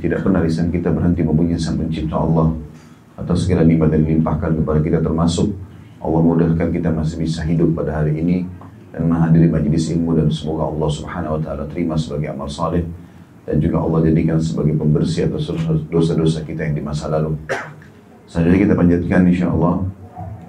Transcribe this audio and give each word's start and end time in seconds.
tidak 0.00 0.24
pernah 0.24 0.40
lisan 0.40 0.72
kita 0.72 0.88
berhenti 0.90 1.20
memuji 1.20 1.60
sang 1.60 1.76
pencipta 1.76 2.16
Allah 2.16 2.56
atas 3.20 3.44
segala 3.44 3.68
nikmat 3.68 3.92
yang 3.92 4.04
dilimpahkan 4.08 4.56
kepada 4.56 4.80
kita 4.80 4.98
termasuk 5.04 5.52
Allah 6.00 6.20
mudahkan 6.24 6.72
kita 6.72 6.88
masih 6.88 7.20
bisa 7.20 7.44
hidup 7.44 7.76
pada 7.76 8.00
hari 8.00 8.16
ini 8.16 8.48
dan 8.90 9.06
menghadiri 9.06 9.52
majlis 9.52 9.92
ilmu 9.92 10.16
dan 10.16 10.32
semoga 10.32 10.66
Allah 10.72 10.88
Subhanahu 10.88 11.36
wa 11.36 11.40
taala 11.44 11.64
terima 11.68 11.94
sebagai 12.00 12.32
amal 12.32 12.48
saleh 12.48 12.82
dan 13.44 13.60
juga 13.60 13.84
Allah 13.84 14.08
jadikan 14.08 14.40
sebagai 14.40 14.74
pembersih 14.80 15.28
atas 15.28 15.52
dosa-dosa 15.92 16.40
kita 16.42 16.64
yang 16.64 16.74
di 16.74 16.82
masa 16.82 17.12
lalu. 17.12 17.36
Selanjutnya 18.24 18.60
kita 18.64 18.74
panjatkan 18.74 19.20
insya 19.28 19.46
Allah 19.52 19.84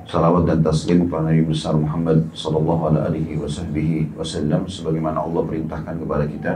salawat 0.07 0.43
dan 0.47 0.59
taslim 0.59 1.07
kepada 1.07 1.31
Nabi 1.31 1.43
besar 1.47 1.73
Muhammad 1.75 2.27
sallallahu 2.36 2.99
alaihi 2.99 3.39
wasallam 4.15 4.68
sebagaimana 4.68 5.23
Allah 5.23 5.41
perintahkan 5.47 5.95
kepada 6.04 6.25
kita 6.27 6.52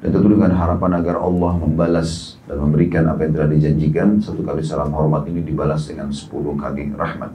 dan 0.00 0.08
tentu 0.16 0.32
dengan 0.32 0.56
harapan 0.56 0.96
agar 0.96 1.20
Allah 1.20 1.52
membalas 1.60 2.40
dan 2.48 2.56
memberikan 2.56 3.04
apa 3.12 3.28
yang 3.28 3.32
telah 3.36 3.48
dijanjikan 3.52 4.16
satu 4.16 4.40
kali 4.40 4.64
salam 4.64 4.88
hormat 4.96 5.28
ini 5.28 5.44
dibalas 5.44 5.84
dengan 5.84 6.08
sepuluh 6.08 6.56
kali 6.56 6.88
rahmat. 6.96 7.28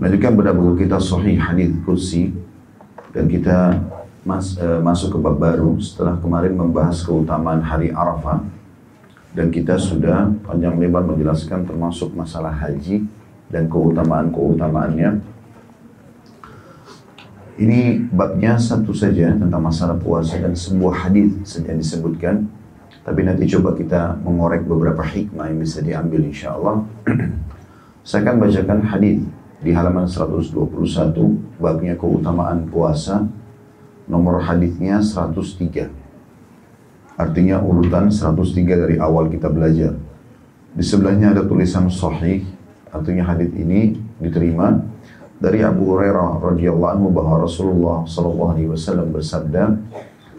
Melanjutkan 0.00 0.32
pada 0.32 0.52
buku 0.56 0.88
kita 0.88 0.96
Sahih 0.96 1.36
Hadis 1.36 1.76
Kursi 1.84 2.32
dan 3.12 3.28
kita 3.28 3.84
mas, 4.24 4.56
uh, 4.56 4.80
masuk 4.80 5.16
ke 5.16 5.18
bab 5.20 5.36
baru 5.36 5.76
setelah 5.76 6.16
kemarin 6.16 6.56
membahas 6.56 7.04
keutamaan 7.04 7.60
hari 7.60 7.92
Arafah 7.92 8.40
dan 9.36 9.52
kita 9.52 9.76
sudah 9.76 10.32
panjang 10.48 10.80
lebar 10.80 11.04
menjelaskan 11.04 11.68
termasuk 11.68 12.16
masalah 12.16 12.52
haji 12.52 13.04
dan 13.52 13.68
keutamaan-keutamaannya 13.68 15.35
ini 17.56 18.04
babnya 18.12 18.60
satu 18.60 18.92
saja 18.92 19.32
tentang 19.32 19.64
masalah 19.64 19.96
puasa 19.96 20.36
dan 20.36 20.52
sebuah 20.52 21.08
hadis 21.08 21.32
saja 21.48 21.72
disebutkan. 21.72 22.44
Tapi 23.00 23.22
nanti 23.22 23.48
coba 23.48 23.72
kita 23.72 24.18
mengorek 24.20 24.66
beberapa 24.66 25.00
hikmah 25.00 25.48
yang 25.48 25.62
bisa 25.62 25.80
diambil 25.80 26.20
insya 26.26 26.52
Allah. 26.52 26.84
Saya 28.06 28.28
akan 28.28 28.36
bacakan 28.44 28.80
hadis 28.84 29.24
di 29.64 29.70
halaman 29.72 30.04
121 30.04 30.52
babnya 31.56 31.96
keutamaan 31.96 32.68
puasa. 32.68 33.24
Nomor 34.06 34.44
hadisnya 34.44 35.00
103. 35.00 35.90
Artinya 37.16 37.56
urutan 37.64 38.12
103 38.12 38.84
dari 38.84 39.00
awal 39.00 39.32
kita 39.32 39.48
belajar. 39.48 39.96
Di 40.76 40.84
sebelahnya 40.84 41.32
ada 41.32 41.42
tulisan 41.48 41.88
sahih, 41.88 42.44
artinya 42.92 43.24
hadis 43.32 43.48
ini 43.56 43.96
diterima 44.20 44.76
dari 45.36 45.60
Abu 45.60 45.92
Hurairah 45.92 46.40
radhiyallahu 46.40 46.92
anhu 46.96 47.08
bahwa 47.12 47.44
Rasulullah 47.44 47.98
sallallahu 48.08 48.52
alaihi 48.56 48.70
wasallam 48.72 49.12
bersabda, 49.12 49.76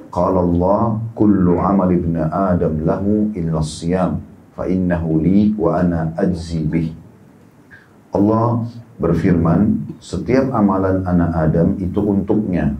"Qala 0.09 0.41
Allah, 0.41 0.97
kullu 1.13 1.61
amal 1.61 1.89
ibn 1.93 2.17
Adam 2.17 2.81
lahu 2.81 3.29
illa 3.37 3.61
siyam, 3.61 4.25
fa 4.57 4.65
innahu 4.65 5.21
li 5.21 5.53
wa 5.53 5.77
ana 5.77 6.17
ajzi 6.17 6.65
bih." 6.65 6.97
Allah 8.09 8.65
berfirman, 8.97 9.93
setiap 10.01 10.49
amalan 10.49 11.05
anak 11.05 11.31
Adam 11.45 11.77
itu 11.77 12.01
untuknya 12.01 12.73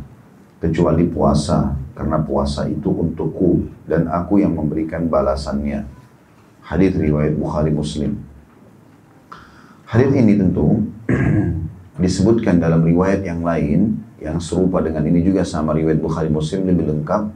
kecuali 0.57 1.05
puasa, 1.05 1.77
karena 1.93 2.17
puasa 2.25 2.65
itu 2.65 2.89
untukku 2.89 3.69
dan 3.85 4.09
aku 4.09 4.41
yang 4.41 4.57
memberikan 4.57 5.05
balasannya. 5.05 5.85
Hadis 6.65 6.97
riwayat 6.97 7.37
Bukhari 7.37 7.69
Muslim. 7.69 8.17
Hadis 9.85 10.11
ini 10.17 10.35
tentu 10.35 10.83
disebutkan 11.97 12.61
dalam 12.61 12.85
riwayat 12.85 13.25
yang 13.25 13.41
lain 13.41 13.97
yang 14.21 14.37
serupa 14.37 14.81
dengan 14.81 15.05
ini 15.05 15.25
juga 15.25 15.41
sama 15.41 15.73
riwayat 15.73 15.97
Bukhari 15.97 16.29
Muslim 16.29 16.69
lebih 16.69 16.89
lengkap 16.93 17.29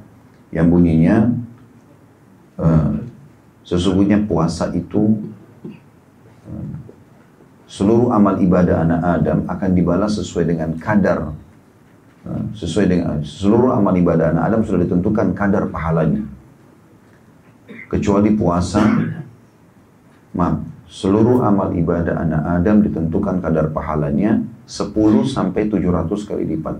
yang 0.54 0.70
bunyinya 0.70 1.34
uh, 2.62 2.94
sesungguhnya 3.66 4.22
puasa 4.26 4.70
itu 4.74 5.34
uh, 6.46 6.68
seluruh 7.66 8.14
amal 8.14 8.38
ibadah 8.38 8.86
anak 8.86 9.02
Adam 9.02 9.40
akan 9.50 9.70
dibalas 9.74 10.18
sesuai 10.22 10.46
dengan 10.46 10.78
kadar 10.78 11.34
uh, 12.26 12.44
sesuai 12.54 12.86
dengan 12.86 13.16
seluruh 13.26 13.74
amal 13.74 13.98
ibadah 13.98 14.34
anak 14.34 14.44
Adam 14.46 14.62
sudah 14.66 14.82
ditentukan 14.86 15.28
kadar 15.34 15.70
pahalanya. 15.74 16.22
Kecuali 17.92 18.32
puasa 18.40 18.88
maaf 20.32 20.72
seluruh 20.92 21.40
amal 21.48 21.72
ibadah 21.72 22.20
anak 22.20 22.44
Adam 22.60 22.84
ditentukan 22.84 23.40
kadar 23.40 23.72
pahalanya 23.72 24.44
10 24.72 25.28
sampai 25.28 25.68
700 25.68 26.08
kali 26.24 26.48
lipat. 26.56 26.80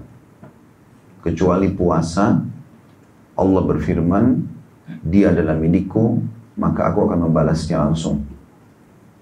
Kecuali 1.28 1.68
puasa, 1.76 2.40
Allah 3.36 3.64
berfirman, 3.68 4.48
dia 5.04 5.36
adalah 5.36 5.60
milikku, 5.60 6.24
maka 6.56 6.88
aku 6.88 7.12
akan 7.12 7.28
membalasnya 7.28 7.84
langsung. 7.84 8.24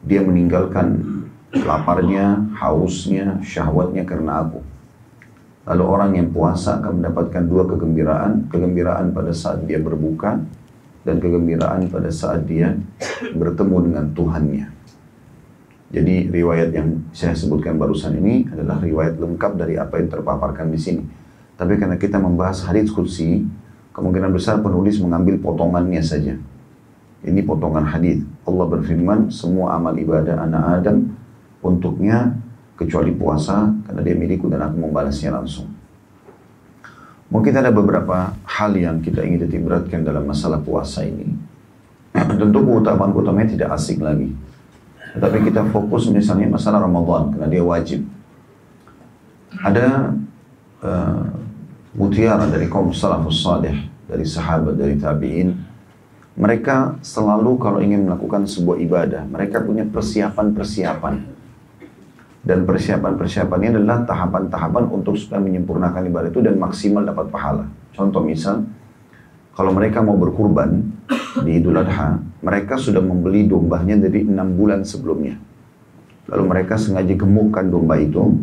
Dia 0.05 0.21
meninggalkan 0.21 1.01
laparnya, 1.49 2.45
hausnya, 2.61 3.41
syahwatnya 3.41 4.05
karena 4.05 4.45
aku. 4.45 4.61
Lalu 5.65 5.83
orang 5.83 6.11
yang 6.21 6.29
puasa 6.29 6.77
akan 6.77 7.01
mendapatkan 7.01 7.43
dua 7.49 7.65
kegembiraan, 7.65 8.53
kegembiraan 8.53 9.11
pada 9.17 9.33
saat 9.33 9.65
dia 9.65 9.81
berbuka 9.81 10.45
dan 11.03 11.17
kegembiraan 11.17 11.89
pada 11.89 12.13
saat 12.13 12.45
dia 12.45 12.77
bertemu 13.33 13.77
dengan 13.89 14.05
Tuhannya. 14.13 14.78
Jadi 15.89 16.29
riwayat 16.29 16.69
yang 16.69 17.09
saya 17.09 17.33
sebutkan 17.33 17.73
barusan 17.81 18.13
ini 18.21 18.45
adalah 18.45 18.77
riwayat 18.77 19.17
lengkap 19.17 19.57
dari 19.57 19.73
apa 19.73 19.97
yang 19.97 20.09
terpaparkan 20.13 20.69
di 20.69 20.77
sini. 20.77 21.03
Tapi 21.57 21.81
karena 21.81 21.97
kita 21.97 22.21
membahas 22.21 22.61
hadis 22.69 22.93
kursi, 22.93 23.41
kemungkinan 23.91 24.29
besar 24.29 24.61
penulis 24.61 25.01
mengambil 25.01 25.41
potongannya 25.41 25.99
saja. 26.05 26.37
Ini 27.25 27.41
potongan 27.43 27.89
hadis. 27.89 28.21
Allah 28.45 28.65
berfirman, 28.69 29.33
semua 29.33 29.75
amal 29.75 29.97
ibadah 29.97 30.39
anak 30.39 30.63
Adam 30.79 30.97
untuknya 31.59 32.37
kecuali 32.79 33.11
puasa 33.11 33.67
karena 33.89 34.01
dia 34.05 34.15
milikku 34.15 34.47
dan 34.47 34.63
aku 34.63 34.79
membalasnya 34.79 35.35
langsung. 35.35 35.67
Mungkin 37.29 37.53
ada 37.53 37.69
beberapa 37.69 38.33
hal 38.45 38.71
yang 38.73 39.03
kita 39.03 39.21
ingin 39.21 39.45
titik 39.45 39.61
beratkan 39.61 40.01
dalam 40.01 40.25
masalah 40.25 40.61
puasa 40.63 41.05
ini. 41.05 41.29
Tentu 42.39 42.59
keutamaan-keutamaannya 42.61 43.53
tidak 43.57 43.75
asing 43.75 43.99
lagi. 44.01 44.33
Tetapi 45.15 45.37
kita 45.49 45.65
fokus 45.73 46.05
misalnya 46.09 46.53
masalah 46.53 46.85
Ramadan 46.85 47.33
karena 47.33 47.47
dia 47.49 47.63
wajib. 47.65 48.05
Ada 49.59 50.13
uh, 50.85 51.25
mutiara 51.97 52.45
dari 52.45 52.69
kaum 52.69 52.93
salafus 52.93 53.41
salih, 53.41 53.89
dari 54.05 54.25
sahabat, 54.25 54.77
dari 54.77 54.95
tabi'in. 54.95 55.49
Mereka 56.39 57.03
selalu 57.03 57.59
kalau 57.59 57.79
ingin 57.83 58.07
melakukan 58.07 58.47
sebuah 58.47 58.79
ibadah, 58.79 59.27
mereka 59.27 59.59
punya 59.59 59.83
persiapan-persiapan. 59.83 61.35
Dan 62.39 62.63
persiapan-persiapannya 62.63 63.75
adalah 63.75 64.07
tahapan-tahapan 64.07 64.87
untuk 64.87 65.19
supaya 65.19 65.43
menyempurnakan 65.43 66.07
ibadah 66.07 66.31
itu 66.31 66.39
dan 66.39 66.55
maksimal 66.55 67.03
dapat 67.03 67.27
pahala. 67.27 67.67
Contoh 67.91 68.23
misal, 68.23 68.63
kalau 69.51 69.75
mereka 69.75 69.99
mau 69.99 70.15
berkurban 70.15 70.87
di 71.43 71.59
Idul 71.59 71.75
Adha, 71.75 72.15
mereka 72.39 72.79
sudah 72.79 73.03
membeli 73.03 73.47
dombanya 73.47 73.99
dari 73.99 74.23
enam 74.23 74.55
bulan 74.55 74.87
sebelumnya. 74.87 75.35
Lalu 76.29 76.43
mereka 76.45 76.79
sengaja 76.79 77.11
gemukkan 77.17 77.67
domba 77.67 77.99
itu, 77.99 78.37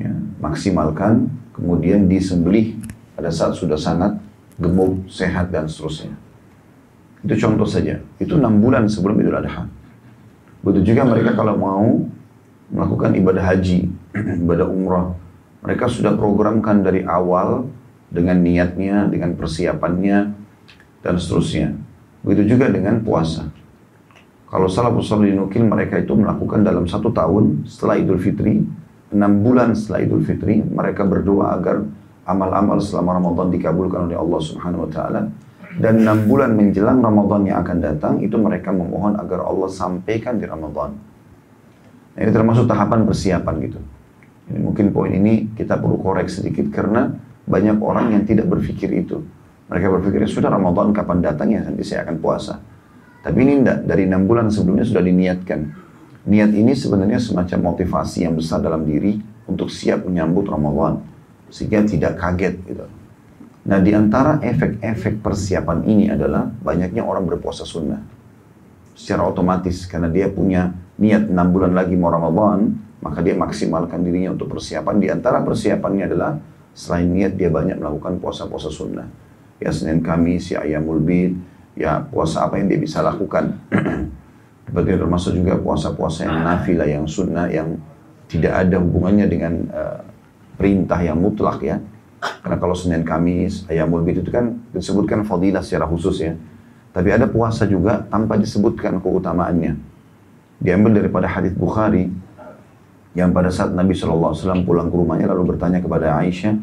ya, 0.00 0.10
maksimalkan, 0.40 1.28
kemudian 1.54 2.10
disembelih 2.10 2.80
pada 3.14 3.30
saat 3.30 3.54
sudah 3.54 3.78
sangat 3.78 4.18
gemuk, 4.58 5.06
sehat, 5.06 5.52
dan 5.54 5.70
seterusnya. 5.70 6.14
Itu 7.22 7.34
contoh 7.38 7.68
saja. 7.68 8.02
Itu 8.18 8.40
enam 8.40 8.58
bulan 8.58 8.90
sebelum 8.90 9.20
Idul 9.20 9.38
Adha. 9.38 9.68
Begitu 10.64 10.92
juga 10.96 11.04
mereka 11.04 11.36
kalau 11.36 11.54
mau 11.60 11.86
melakukan 12.72 13.14
ibadah 13.14 13.44
haji, 13.52 13.92
ibadah 14.44 14.66
umrah, 14.66 15.06
mereka 15.60 15.86
sudah 15.88 16.16
programkan 16.16 16.80
dari 16.80 17.04
awal 17.04 17.68
dengan 18.08 18.40
niatnya, 18.40 19.06
dengan 19.12 19.36
persiapannya, 19.36 20.18
dan 21.04 21.14
seterusnya. 21.20 21.76
Begitu 22.24 22.56
juga 22.56 22.72
dengan 22.72 23.04
puasa. 23.04 23.46
Kalau 24.48 24.70
salah 24.70 24.94
salih 25.02 25.34
dinukil 25.34 25.66
mereka 25.66 26.00
itu 26.00 26.14
melakukan 26.16 26.64
dalam 26.64 26.88
satu 26.88 27.12
tahun 27.12 27.68
setelah 27.68 28.00
Idul 28.00 28.22
Fitri, 28.22 28.64
enam 29.12 29.32
bulan 29.44 29.76
setelah 29.76 30.00
Idul 30.06 30.24
Fitri, 30.24 30.62
mereka 30.64 31.04
berdoa 31.04 31.52
agar 31.58 31.84
amal-amal 32.24 32.80
selama 32.80 33.20
Ramadan 33.20 33.52
dikabulkan 33.52 34.08
oleh 34.08 34.16
Allah 34.16 34.40
Subhanahu 34.40 34.88
Wa 34.88 34.90
Taala. 34.90 35.20
Dan 35.74 36.06
enam 36.06 36.30
bulan 36.30 36.54
menjelang 36.54 37.02
Ramadan 37.02 37.50
yang 37.50 37.66
akan 37.66 37.78
datang, 37.82 38.14
itu 38.22 38.38
mereka 38.38 38.70
memohon 38.70 39.18
agar 39.18 39.42
Allah 39.42 39.66
sampaikan 39.66 40.38
di 40.38 40.46
Ramadan. 40.46 40.94
Nah, 42.14 42.20
ini 42.22 42.30
termasuk 42.30 42.70
tahapan 42.70 43.02
persiapan 43.02 43.54
gitu. 43.58 43.80
Ini 44.54 44.58
mungkin 44.62 44.94
poin 44.94 45.10
ini 45.10 45.50
kita 45.58 45.82
perlu 45.82 45.98
korek 45.98 46.30
sedikit 46.30 46.70
karena 46.70 47.10
banyak 47.42 47.82
orang 47.82 48.14
yang 48.14 48.22
tidak 48.22 48.46
berpikir 48.46 48.86
itu. 48.94 49.26
Mereka 49.64 49.86
berpikir, 49.88 50.28
sudah 50.28 50.52
Ramadan 50.52 50.92
kapan 50.92 51.24
datangnya, 51.24 51.64
nanti 51.64 51.84
saya 51.84 52.04
akan 52.04 52.16
puasa. 52.20 52.60
Tapi 53.24 53.38
ini 53.40 53.64
tidak, 53.64 53.88
dari 53.88 54.04
enam 54.04 54.28
bulan 54.28 54.52
sebelumnya 54.52 54.84
sudah 54.84 55.00
diniatkan. 55.00 55.60
Niat 56.28 56.52
ini 56.52 56.72
sebenarnya 56.76 57.20
semacam 57.20 57.72
motivasi 57.72 58.28
yang 58.28 58.36
besar 58.36 58.60
dalam 58.60 58.84
diri 58.84 59.20
untuk 59.48 59.72
siap 59.72 60.04
menyambut 60.04 60.48
Ramadan. 60.48 61.00
Sehingga 61.48 61.84
tidak 61.84 62.20
kaget 62.20 62.60
gitu. 62.64 62.84
Nah 63.64 63.80
di 63.80 63.96
antara 63.96 64.40
efek-efek 64.44 65.24
persiapan 65.24 65.88
ini 65.88 66.12
adalah 66.12 66.44
banyaknya 66.44 67.00
orang 67.00 67.24
berpuasa 67.24 67.64
sunnah. 67.64 68.04
Secara 68.92 69.24
otomatis 69.24 69.88
karena 69.88 70.12
dia 70.12 70.28
punya 70.28 70.76
niat 71.00 71.32
6 71.32 71.32
bulan 71.32 71.72
lagi 71.72 71.96
mau 71.96 72.12
Ramadan, 72.12 72.76
maka 73.00 73.24
dia 73.24 73.32
maksimalkan 73.32 74.04
dirinya 74.04 74.36
untuk 74.36 74.52
persiapan. 74.52 75.00
Di 75.00 75.08
antara 75.08 75.40
persiapannya 75.40 76.04
adalah 76.04 76.36
selain 76.76 77.08
niat 77.08 77.40
dia 77.40 77.48
banyak 77.48 77.80
melakukan 77.80 78.20
puasa-puasa 78.20 78.68
sunnah. 78.68 79.23
Ya 79.64 79.72
Senin 79.72 80.04
Kamis, 80.04 80.52
ya 80.52 80.60
Ayamul 80.60 81.00
Bid, 81.00 81.40
ya 81.72 82.04
puasa 82.04 82.44
apa 82.44 82.60
yang 82.60 82.68
dia 82.68 82.76
bisa 82.76 83.00
lakukan. 83.00 83.56
Seperti 84.68 85.00
termasuk 85.00 85.32
juga 85.40 85.56
puasa-puasa 85.56 86.28
yang 86.28 86.44
nafilah, 86.44 86.84
yang 86.84 87.08
sunnah, 87.08 87.48
yang 87.48 87.80
tidak 88.28 88.52
ada 88.60 88.76
hubungannya 88.76 89.24
dengan 89.24 89.52
uh, 89.72 90.00
perintah 90.60 91.00
yang 91.00 91.16
mutlak 91.16 91.64
ya. 91.64 91.80
Karena 92.44 92.56
kalau 92.60 92.76
Senin 92.76 93.04
Kamis, 93.04 93.64
Ayamul 93.68 94.04
Bid 94.04 94.20
itu 94.20 94.28
kan 94.28 94.60
disebutkan 94.72 95.24
fadilah 95.24 95.64
secara 95.64 95.88
khusus 95.88 96.20
ya. 96.20 96.36
Tapi 96.92 97.08
ada 97.10 97.26
puasa 97.26 97.64
juga 97.64 98.04
tanpa 98.06 98.36
disebutkan 98.36 99.00
keutamaannya. 99.00 99.76
Diambil 100.60 101.04
daripada 101.04 101.26
hadis 101.26 101.52
Bukhari 101.52 102.08
yang 103.14 103.30
pada 103.30 103.50
saat 103.50 103.70
Nabi 103.74 103.94
SAW 103.94 104.34
pulang 104.66 104.90
ke 104.90 104.96
rumahnya 104.96 105.30
lalu 105.30 105.54
bertanya 105.54 105.78
kepada 105.78 106.18
Aisyah, 106.18 106.54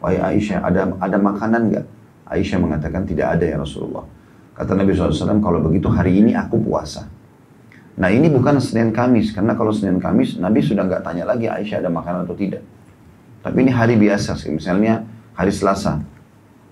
Wahai 0.00 0.18
Aisyah, 0.20 0.62
ada 0.62 0.94
ada 1.02 1.16
makanan 1.18 1.62
nggak? 1.72 1.86
Aisyah 2.26 2.58
mengatakan 2.58 3.06
tidak 3.06 3.38
ada 3.38 3.44
ya 3.46 3.56
Rasulullah. 3.58 4.02
Kata 4.56 4.72
Nabi 4.72 4.96
SAW, 4.96 5.38
kalau 5.38 5.60
begitu 5.60 5.86
hari 5.92 6.18
ini 6.18 6.32
aku 6.32 6.58
puasa. 6.58 7.06
Nah 7.96 8.08
ini 8.12 8.28
bukan 8.28 8.60
Senin 8.60 8.92
Kamis, 8.92 9.32
karena 9.32 9.56
kalau 9.56 9.72
Senin 9.72 10.00
Kamis 10.00 10.36
Nabi 10.36 10.60
sudah 10.60 10.84
nggak 10.84 11.04
tanya 11.04 11.24
lagi 11.28 11.48
Aisyah 11.48 11.80
ada 11.80 11.90
makanan 11.92 12.28
atau 12.28 12.36
tidak. 12.36 12.64
Tapi 13.40 13.56
ini 13.62 13.72
hari 13.72 13.94
biasa 13.94 14.36
misalnya 14.50 15.06
hari 15.36 15.52
Selasa. 15.54 16.02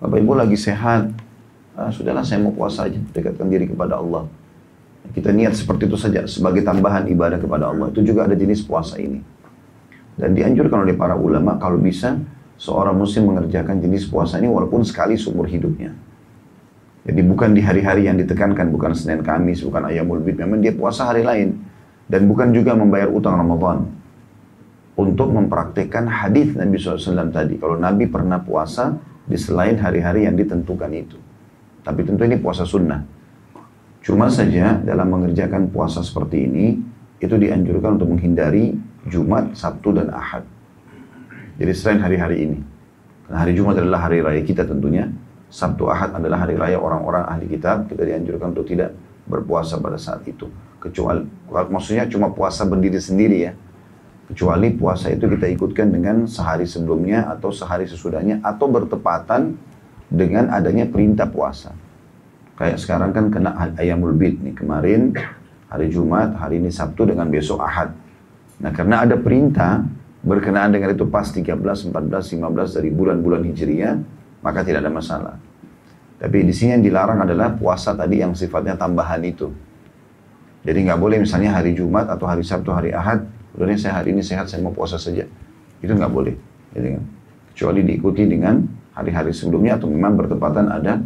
Bapak 0.02 0.20
Ibu 0.20 0.32
lagi 0.36 0.58
sehat, 0.58 1.12
ah, 1.78 1.88
sudahlah 1.88 2.26
saya 2.26 2.42
mau 2.42 2.52
puasa 2.52 2.90
aja, 2.90 2.98
dekatkan 3.14 3.48
diri 3.48 3.70
kepada 3.70 3.96
Allah. 4.00 4.28
Kita 5.12 5.30
niat 5.30 5.54
seperti 5.54 5.86
itu 5.86 5.96
saja 6.00 6.24
sebagai 6.24 6.64
tambahan 6.64 7.04
ibadah 7.08 7.36
kepada 7.36 7.68
Allah. 7.70 7.92
Itu 7.92 8.00
juga 8.00 8.24
ada 8.24 8.34
jenis 8.34 8.64
puasa 8.64 8.96
ini. 8.96 9.20
Dan 10.16 10.32
dianjurkan 10.32 10.82
oleh 10.82 10.96
para 10.96 11.14
ulama 11.14 11.60
kalau 11.60 11.76
bisa 11.76 12.16
seorang 12.58 12.94
muslim 12.94 13.34
mengerjakan 13.34 13.82
jenis 13.82 14.06
puasa 14.06 14.38
ini 14.38 14.48
walaupun 14.50 14.86
sekali 14.86 15.18
seumur 15.18 15.46
hidupnya. 15.50 15.94
Jadi 17.04 17.20
bukan 17.20 17.52
di 17.52 17.60
hari-hari 17.60 18.08
yang 18.08 18.16
ditekankan, 18.16 18.72
bukan 18.72 18.96
Senin 18.96 19.20
Kamis, 19.20 19.60
bukan 19.60 19.92
Ayamul 19.92 20.24
Bid. 20.24 20.40
Memang 20.40 20.64
dia 20.64 20.72
puasa 20.72 21.04
hari 21.04 21.20
lain. 21.20 21.60
Dan 22.08 22.24
bukan 22.24 22.52
juga 22.56 22.72
membayar 22.72 23.12
utang 23.12 23.36
Ramadan. 23.36 23.84
Untuk 24.96 25.28
mempraktekkan 25.28 26.08
hadis 26.08 26.56
Nabi 26.56 26.80
SAW 26.80 27.28
tadi. 27.28 27.60
Kalau 27.60 27.76
Nabi 27.76 28.08
pernah 28.08 28.40
puasa 28.40 28.96
di 29.28 29.36
selain 29.36 29.76
hari-hari 29.76 30.24
yang 30.24 30.32
ditentukan 30.32 30.88
itu. 30.96 31.20
Tapi 31.84 32.00
tentu 32.08 32.24
ini 32.24 32.40
puasa 32.40 32.64
sunnah. 32.64 33.04
Cuma 34.00 34.32
saja 34.32 34.80
dalam 34.80 35.08
mengerjakan 35.12 35.68
puasa 35.68 36.00
seperti 36.00 36.48
ini, 36.48 36.76
itu 37.20 37.34
dianjurkan 37.36 38.00
untuk 38.00 38.16
menghindari 38.16 38.76
Jumat, 39.08 39.52
Sabtu, 39.56 39.92
dan 39.96 40.08
Ahad. 40.12 40.44
Jadi 41.54 41.72
selain 41.74 42.00
hari-hari 42.02 42.36
ini. 42.50 42.58
Karena 43.24 43.38
hari 43.40 43.52
Jumat 43.54 43.78
adalah 43.78 44.10
hari 44.10 44.20
raya 44.20 44.42
kita 44.42 44.66
tentunya. 44.66 45.08
Sabtu 45.48 45.86
Ahad 45.86 46.18
adalah 46.18 46.42
hari 46.42 46.58
raya 46.58 46.82
orang-orang 46.82 47.30
ahli 47.30 47.46
kitab, 47.46 47.86
kita 47.86 48.02
dianjurkan 48.02 48.50
untuk 48.50 48.66
tidak 48.66 48.90
berpuasa 49.30 49.78
pada 49.78 49.94
saat 49.94 50.26
itu. 50.26 50.50
Kecuali, 50.82 51.22
maksudnya 51.48 52.10
cuma 52.10 52.34
puasa 52.34 52.66
berdiri 52.66 52.98
sendiri 52.98 53.38
ya. 53.48 53.52
Kecuali 54.24 54.72
puasa 54.74 55.12
itu 55.14 55.30
kita 55.30 55.46
ikutkan 55.52 55.94
dengan 55.94 56.24
sehari 56.26 56.66
sebelumnya 56.66 57.28
atau 57.28 57.54
sehari 57.54 57.86
sesudahnya 57.86 58.40
atau 58.42 58.66
bertepatan 58.66 59.54
dengan 60.10 60.50
adanya 60.50 60.88
perintah 60.88 61.28
puasa. 61.28 61.76
Kayak 62.56 62.80
sekarang 62.80 63.10
kan 63.12 63.28
kena 63.30 63.50
ayamul 63.76 64.16
bid 64.16 64.40
nih 64.40 64.54
kemarin 64.56 65.12
hari 65.68 65.90
Jumat, 65.92 66.38
hari 66.38 66.62
ini 66.62 66.70
Sabtu 66.70 67.04
dengan 67.04 67.28
besok 67.28 67.60
Ahad. 67.60 67.92
Nah 68.62 68.70
karena 68.70 69.04
ada 69.04 69.18
perintah 69.18 69.84
berkenaan 70.25 70.73
dengan 70.73 70.97
itu 70.97 71.05
pas 71.06 71.29
13, 71.29 71.53
14, 71.55 71.93
15 71.93 72.76
dari 72.81 72.88
bulan-bulan 72.91 73.44
Hijriah, 73.44 73.94
maka 74.41 74.65
tidak 74.65 74.81
ada 74.81 74.93
masalah. 74.93 75.37
Tapi 76.17 76.49
di 76.49 76.55
sini 76.56 76.81
yang 76.81 76.85
dilarang 76.85 77.21
adalah 77.21 77.53
puasa 77.53 77.93
tadi 77.93 78.25
yang 78.25 78.32
sifatnya 78.32 78.81
tambahan 78.81 79.21
itu. 79.21 79.53
Jadi 80.65 80.79
nggak 80.88 80.97
boleh 80.97 81.21
misalnya 81.21 81.53
hari 81.53 81.76
Jumat 81.76 82.09
atau 82.09 82.25
hari 82.25 82.41
Sabtu, 82.41 82.73
hari 82.73 82.97
Ahad, 82.97 83.29
udah 83.53 83.76
saya 83.76 84.00
hari 84.00 84.17
ini 84.17 84.25
sehat, 84.25 84.49
saya 84.49 84.65
mau 84.65 84.73
puasa 84.73 84.97
saja. 84.97 85.29
Itu 85.85 85.93
nggak 85.93 86.09
boleh. 86.09 86.32
Jadi, 86.73 86.88
kan? 86.97 87.05
kecuali 87.53 87.81
diikuti 87.85 88.25
dengan 88.25 88.65
hari-hari 88.97 89.31
sebelumnya 89.31 89.76
atau 89.76 89.87
memang 89.87 90.17
bertepatan 90.19 90.73
ada 90.73 91.05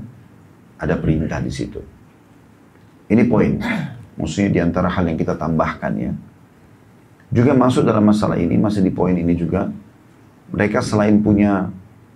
ada 0.78 0.94
perintah 0.96 1.42
di 1.42 1.50
situ. 1.50 1.82
Ini 3.10 3.26
poin. 3.26 3.58
Maksudnya 4.14 4.50
di 4.54 4.60
antara 4.62 4.88
hal 4.88 5.04
yang 5.10 5.18
kita 5.18 5.34
tambahkan 5.34 5.92
ya. 5.98 6.12
Juga 7.28 7.52
masuk 7.52 7.84
dalam 7.84 8.08
masalah 8.08 8.40
ini, 8.40 8.56
masih 8.56 8.80
di 8.80 8.88
poin 8.88 9.12
ini 9.12 9.36
juga, 9.36 9.68
mereka 10.48 10.80
selain 10.80 11.20
punya 11.20 11.68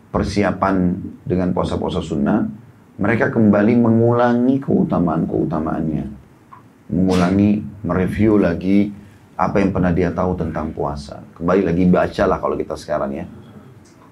persiapan 0.09 0.97
dengan 1.25 1.53
puasa-puasa 1.53 2.01
sunnah, 2.01 2.49
mereka 2.97 3.29
kembali 3.29 3.77
mengulangi 3.77 4.57
keutamaan-keutamaannya. 4.61 6.07
Mengulangi, 6.93 7.65
mereview 7.85 8.41
lagi 8.41 8.93
apa 9.37 9.61
yang 9.61 9.73
pernah 9.73 9.93
dia 9.93 10.13
tahu 10.13 10.37
tentang 10.37 10.73
puasa. 10.73 11.25
Kembali 11.37 11.61
lagi 11.65 11.85
bacalah 11.89 12.39
kalau 12.41 12.57
kita 12.57 12.77
sekarang 12.77 13.13
ya. 13.17 13.27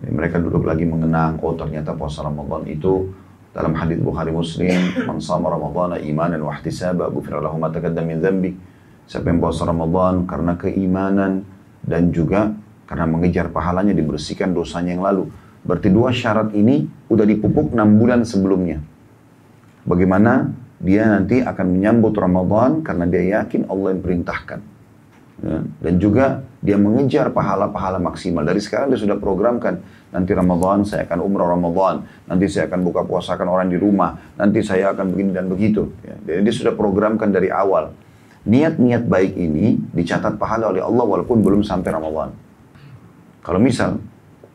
Jadi 0.01 0.13
mereka 0.13 0.41
duduk 0.41 0.65
lagi 0.65 0.89
mengenang, 0.89 1.37
oh 1.45 1.53
ternyata 1.57 1.93
puasa 1.93 2.25
Ramadan 2.25 2.65
itu 2.69 3.13
dalam 3.53 3.77
hadis 3.77 4.01
Bukhari 4.01 4.33
Muslim, 4.33 4.81
"Man 5.05 5.21
shama 5.21 5.53
Ramadhana 5.53 6.01
imanan 6.01 6.41
wa 6.41 6.57
ihtisaba, 6.57 7.13
ghufira 7.13 7.41
lahu 7.41 7.61
min 7.61 8.19
dhanbi." 8.21 8.57
Siapa 9.11 9.27
yang 9.27 9.43
puasa 9.43 9.67
Ramadan 9.67 10.23
karena 10.23 10.55
keimanan 10.55 11.43
dan 11.83 12.15
juga 12.15 12.55
karena 12.87 13.11
mengejar 13.11 13.51
pahalanya 13.51 13.91
dibersihkan 13.91 14.55
dosanya 14.55 14.95
yang 14.95 15.03
lalu. 15.03 15.27
Berarti 15.67 15.91
dua 15.91 16.15
syarat 16.15 16.55
ini 16.55 16.87
udah 17.11 17.27
dipupuk 17.27 17.75
enam 17.75 17.99
bulan 17.99 18.23
sebelumnya. 18.23 18.79
Bagaimana 19.83 20.55
dia 20.79 21.11
nanti 21.11 21.43
akan 21.43 21.67
menyambut 21.75 22.15
Ramadan 22.15 22.87
karena 22.87 23.05
dia 23.11 23.43
yakin 23.43 23.67
Allah 23.67 23.99
yang 23.99 24.03
perintahkan. 24.07 24.61
Ya, 25.41 25.59
dan 25.59 25.95
juga 25.99 26.47
dia 26.63 26.79
mengejar 26.79 27.35
pahala-pahala 27.35 27.99
maksimal. 27.99 28.47
Dari 28.47 28.63
sekarang 28.63 28.95
dia 28.95 29.01
sudah 29.01 29.19
programkan, 29.19 29.83
nanti 30.15 30.31
Ramadan 30.37 30.87
saya 30.87 31.09
akan 31.09 31.19
umrah 31.19 31.51
Ramadan, 31.51 32.07
nanti 32.31 32.47
saya 32.47 32.71
akan 32.71 32.87
buka 32.87 33.03
puasakan 33.03 33.49
orang 33.49 33.73
di 33.73 33.81
rumah, 33.81 34.21
nanti 34.39 34.63
saya 34.63 34.95
akan 34.95 35.11
begini 35.11 35.35
dan 35.35 35.51
begitu. 35.51 35.91
Ya, 36.07 36.15
jadi 36.31 36.47
dia 36.47 36.55
sudah 36.55 36.79
programkan 36.79 37.35
dari 37.35 37.51
awal. 37.51 37.91
Niat-niat 38.41 39.05
baik 39.05 39.37
ini 39.37 39.77
dicatat 39.93 40.41
pahala 40.41 40.73
oleh 40.73 40.81
Allah 40.81 41.05
walaupun 41.05 41.45
belum 41.45 41.61
sampai 41.61 41.93
Ramadan. 41.93 42.33
Kalau 43.45 43.61
misal 43.61 44.01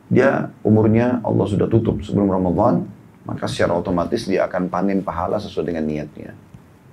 dia 0.10 0.50
umurnya 0.66 1.22
Allah 1.22 1.46
sudah 1.46 1.70
tutup 1.70 2.02
sebelum 2.02 2.30
Ramadan, 2.30 2.86
maka 3.26 3.46
secara 3.46 3.78
otomatis 3.78 4.26
dia 4.26 4.46
akan 4.50 4.70
panen 4.70 5.06
pahala 5.06 5.38
sesuai 5.38 5.70
dengan 5.70 5.86
niatnya. 5.86 6.34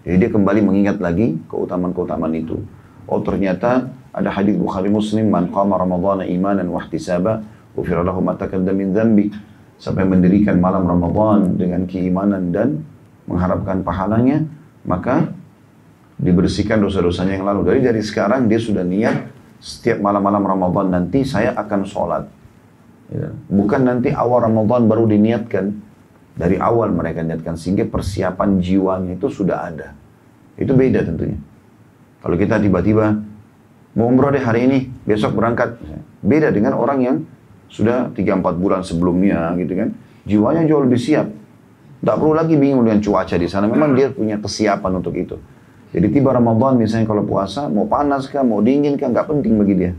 Jadi 0.05 0.17
dia 0.21 0.31
kembali 0.33 0.61
mengingat 0.65 1.01
lagi 1.01 1.41
keutamaan-keutamaan 1.49 2.35
itu. 2.37 2.61
Oh 3.09 3.21
ternyata 3.25 3.89
ada 4.13 4.29
hadis 4.29 4.57
Bukhari 4.61 4.93
Muslim, 4.93 5.33
man 5.33 5.49
qama 5.49 5.81
Ramadhan 5.81 6.29
imanan 6.29 6.69
wa 6.69 6.81
ihtisaba, 6.85 7.41
ghufira 7.73 8.05
lahu 8.05 8.21
ma 8.21 8.37
taqaddama 8.37 8.77
min 8.77 8.93
dhanbi. 8.93 9.33
Sampai 9.81 10.07
mendirikan 10.07 10.61
malam 10.63 10.87
Ramadan 10.87 11.59
dengan 11.59 11.89
keimanan 11.91 12.55
dan 12.55 12.87
mengharapkan 13.27 13.83
pahalanya, 13.83 14.47
maka 14.87 15.35
dibersihkan 16.23 16.79
dosa-dosanya 16.79 17.37
yang 17.37 17.45
lalu. 17.45 17.75
Dari 17.75 17.81
dari 17.83 18.01
sekarang 18.01 18.47
dia 18.47 18.63
sudah 18.63 18.87
niat 18.87 19.29
setiap 19.59 19.99
malam-malam 19.99 20.43
Ramadan 20.47 20.87
nanti 20.95 21.27
saya 21.27 21.55
akan 21.59 21.81
sholat 21.83 22.25
Ya. 23.13 23.29
Bukan 23.53 23.85
nanti 23.85 24.09
awal 24.09 24.49
Ramadan 24.49 24.89
baru 24.89 25.05
diniatkan. 25.05 25.93
Dari 26.33 26.57
awal 26.57 26.97
mereka 26.97 27.21
niatkan 27.21 27.61
sehingga 27.61 27.85
persiapan 27.85 28.57
jiwanya 28.57 29.21
itu 29.21 29.29
sudah 29.29 29.69
ada. 29.69 29.93
Itu 30.57 30.73
beda 30.73 31.05
tentunya. 31.05 31.37
Kalau 32.25 32.41
kita 32.41 32.57
tiba-tiba 32.57 33.21
mau 33.93 34.09
umroh 34.09 34.33
deh 34.33 34.41
hari 34.41 34.65
ini, 34.65 34.79
besok 35.05 35.37
berangkat. 35.37 35.77
Beda 36.25 36.49
dengan 36.49 36.81
orang 36.81 36.99
yang 37.05 37.17
sudah 37.69 38.09
3-4 38.17 38.57
bulan 38.57 38.81
sebelumnya 38.81 39.53
gitu 39.61 39.77
kan. 39.77 39.89
Jiwanya 40.25 40.65
jauh 40.65 40.89
lebih 40.89 40.97
siap. 40.97 41.29
Tidak 42.01 42.17
perlu 42.17 42.33
lagi 42.33 42.57
bingung 42.57 42.89
dengan 42.89 43.05
cuaca 43.05 43.37
di 43.37 43.49
sana. 43.53 43.69
Memang 43.69 43.93
dia 43.93 44.09
punya 44.09 44.41
kesiapan 44.41 44.93
untuk 45.05 45.13
itu. 45.21 45.37
Jadi 45.93 46.07
tiba 46.09 46.33
Ramadan 46.33 46.81
misalnya 46.81 47.05
kalau 47.05 47.23
puasa, 47.29 47.69
mau 47.69 47.85
panas 47.85 48.25
kah, 48.25 48.41
mau 48.41 48.65
dingin 48.65 48.97
kah, 48.97 49.13
nggak 49.13 49.29
penting 49.29 49.61
bagi 49.61 49.75
dia. 49.77 49.93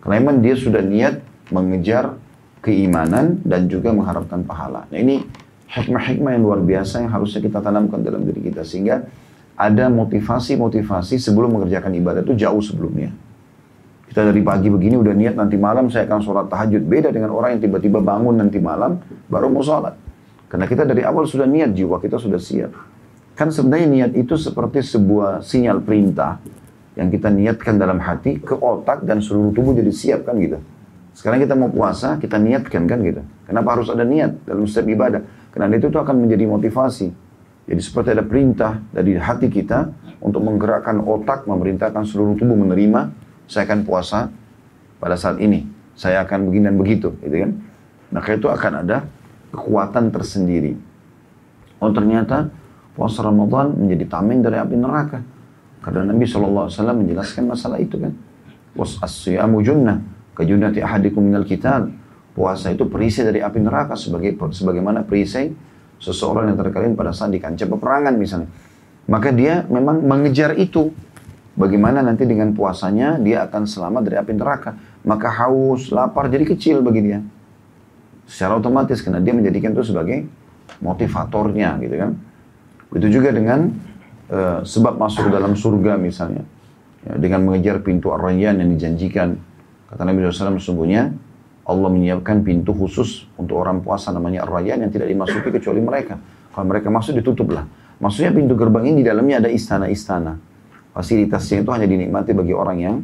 Karena 0.00 0.14
memang 0.24 0.40
dia 0.40 0.56
sudah 0.56 0.80
niat 0.80 1.20
mengejar 1.52 2.16
keimanan 2.64 3.40
dan 3.44 3.68
juga 3.68 3.92
mengharapkan 3.92 4.40
pahala. 4.42 4.88
Nah 4.88 4.98
ini 4.98 5.20
hikmah-hikmah 5.68 6.32
yang 6.32 6.42
luar 6.42 6.60
biasa 6.64 7.04
yang 7.04 7.12
harusnya 7.12 7.44
kita 7.44 7.60
tanamkan 7.60 8.00
dalam 8.00 8.24
diri 8.24 8.48
kita 8.48 8.64
sehingga 8.64 9.04
ada 9.58 9.92
motivasi-motivasi 9.92 11.20
sebelum 11.20 11.60
mengerjakan 11.60 11.92
ibadah 11.98 12.24
itu 12.24 12.32
jauh 12.32 12.62
sebelumnya. 12.64 13.12
Kita 14.08 14.24
dari 14.24 14.40
pagi 14.40 14.72
begini 14.72 14.96
udah 14.96 15.12
niat 15.12 15.36
nanti 15.36 15.60
malam 15.60 15.92
saya 15.92 16.08
akan 16.08 16.20
sholat 16.24 16.46
tahajud. 16.48 16.80
Beda 16.88 17.12
dengan 17.12 17.36
orang 17.36 17.58
yang 17.58 17.68
tiba-tiba 17.68 18.00
bangun 18.00 18.40
nanti 18.40 18.56
malam 18.56 18.96
baru 19.28 19.52
mau 19.52 19.60
sholat. 19.60 19.92
Karena 20.48 20.64
kita 20.64 20.88
dari 20.88 21.04
awal 21.04 21.28
sudah 21.28 21.44
niat, 21.44 21.76
jiwa 21.76 22.00
kita 22.00 22.16
sudah 22.16 22.40
siap. 22.40 22.72
Kan 23.38 23.54
sebenarnya 23.54 23.86
niat 23.86 24.12
itu 24.18 24.34
seperti 24.34 24.82
sebuah 24.82 25.46
sinyal 25.46 25.78
perintah 25.86 26.42
yang 26.98 27.06
kita 27.06 27.30
niatkan 27.30 27.78
dalam 27.78 28.02
hati 28.02 28.42
ke 28.42 28.58
otak 28.58 29.06
dan 29.06 29.22
seluruh 29.22 29.54
tubuh 29.54 29.78
jadi 29.78 29.94
siap 29.94 30.26
kan 30.26 30.34
gitu. 30.42 30.58
Sekarang 31.14 31.38
kita 31.38 31.54
mau 31.54 31.70
puasa, 31.70 32.18
kita 32.18 32.34
niatkan 32.34 32.90
kan 32.90 32.98
gitu. 33.06 33.22
Kenapa 33.46 33.78
harus 33.78 33.86
ada 33.94 34.02
niat 34.02 34.42
dalam 34.42 34.66
setiap 34.66 34.90
ibadah? 34.90 35.22
Karena 35.54 35.70
itu 35.78 35.86
tuh 35.86 36.02
akan 36.02 36.26
menjadi 36.26 36.50
motivasi. 36.50 37.14
Jadi 37.70 37.78
seperti 37.78 38.18
ada 38.18 38.26
perintah 38.26 38.82
dari 38.90 39.14
hati 39.14 39.46
kita 39.46 39.86
untuk 40.18 40.42
menggerakkan 40.42 40.98
otak, 40.98 41.46
memerintahkan 41.46 42.02
seluruh 42.10 42.34
tubuh 42.34 42.58
menerima, 42.58 43.14
saya 43.46 43.70
akan 43.70 43.86
puasa 43.86 44.34
pada 44.98 45.14
saat 45.14 45.38
ini. 45.38 45.62
Saya 45.94 46.26
akan 46.26 46.50
begini 46.50 46.74
dan 46.74 46.76
begitu, 46.78 47.14
gitu 47.22 47.36
kan. 47.46 47.52
Maka 48.10 48.28
itu 48.34 48.50
akan 48.50 48.72
ada 48.82 49.06
kekuatan 49.54 50.10
tersendiri. 50.10 50.74
Oh 51.78 51.94
ternyata 51.94 52.50
puasa 52.98 53.22
Ramadan 53.22 53.78
menjadi 53.78 54.10
tameng 54.10 54.42
dari 54.42 54.58
api 54.58 54.74
neraka. 54.74 55.22
Karena 55.78 56.10
Nabi 56.10 56.26
SAW 56.26 56.66
menjelaskan 56.98 57.46
masalah 57.46 57.78
itu 57.78 57.94
kan. 58.02 58.10
Was 58.74 58.98
asyamu 58.98 59.62
junnah, 59.62 60.02
kejunnati 60.34 60.82
ahadikum 60.82 61.22
minal 61.22 61.46
kitab. 61.46 61.86
Puasa 62.34 62.74
itu 62.74 62.90
perisai 62.90 63.22
dari 63.22 63.38
api 63.38 63.62
neraka 63.62 63.94
sebagai 63.94 64.34
sebagaimana 64.34 65.06
perisai 65.06 65.54
seseorang 66.02 66.50
yang 66.50 66.58
terkalian 66.58 66.94
pada 66.98 67.14
saat 67.14 67.30
di 67.30 67.38
kancah 67.38 67.66
peperangan 67.70 68.14
misalnya. 68.18 68.50
Maka 69.06 69.30
dia 69.30 69.62
memang 69.70 70.02
mengejar 70.02 70.58
itu. 70.58 70.90
Bagaimana 71.58 72.06
nanti 72.06 72.22
dengan 72.22 72.54
puasanya 72.54 73.18
dia 73.18 73.42
akan 73.46 73.66
selamat 73.66 74.02
dari 74.06 74.16
api 74.18 74.32
neraka. 74.34 74.78
Maka 75.02 75.30
haus, 75.42 75.90
lapar 75.90 76.30
jadi 76.30 76.46
kecil 76.46 76.82
bagi 76.82 77.02
dia. 77.02 77.18
Secara 78.30 78.58
otomatis 78.58 79.02
karena 79.02 79.18
dia 79.18 79.34
menjadikan 79.34 79.74
itu 79.74 79.90
sebagai 79.90 80.26
motivatornya 80.78 81.78
gitu 81.82 81.96
kan. 81.98 82.27
Begitu 82.88 83.20
juga 83.20 83.30
dengan 83.34 83.68
uh, 84.32 84.64
sebab 84.64 84.96
masuk 84.96 85.28
dalam 85.28 85.52
surga 85.52 86.00
misalnya. 86.00 86.44
Ya, 87.06 87.14
dengan 87.14 87.46
mengejar 87.46 87.80
pintu 87.84 88.10
ar-rayyan 88.10 88.58
yang 88.58 88.68
dijanjikan. 88.74 89.38
Kata 89.88 90.02
Nabi 90.04 90.24
SAW 90.28 90.60
sesungguhnya 90.60 91.12
Allah 91.68 91.88
menyiapkan 91.92 92.44
pintu 92.44 92.72
khusus 92.72 93.28
untuk 93.36 93.60
orang 93.60 93.84
puasa 93.84 94.08
namanya 94.12 94.44
ar-rayyan 94.48 94.84
yang 94.84 94.92
tidak 94.92 95.08
dimasuki 95.08 95.52
kecuali 95.52 95.84
mereka. 95.84 96.16
Kalau 96.52 96.64
mereka 96.64 96.88
masuk 96.88 97.20
ditutuplah. 97.20 97.68
Maksudnya 97.98 98.30
pintu 98.32 98.54
gerbang 98.56 98.88
ini 98.88 99.02
di 99.02 99.06
dalamnya 99.06 99.46
ada 99.46 99.50
istana-istana. 99.52 100.38
Fasilitasnya 100.96 101.62
itu 101.62 101.70
hanya 101.70 101.86
dinikmati 101.86 102.34
bagi 102.34 102.54
orang 102.56 102.78
yang 102.80 102.96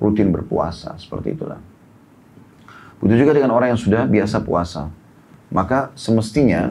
rutin 0.00 0.32
berpuasa. 0.32 0.96
Seperti 0.96 1.36
itulah. 1.36 1.60
Begitu 3.00 3.24
juga 3.26 3.32
dengan 3.36 3.52
orang 3.56 3.76
yang 3.76 3.80
sudah 3.80 4.08
biasa 4.08 4.42
puasa. 4.44 4.92
Maka 5.50 5.90
semestinya 5.98 6.70